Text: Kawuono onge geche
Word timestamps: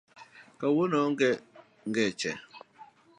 Kawuono 0.59 0.97
onge 1.07 1.29
geche 1.95 2.31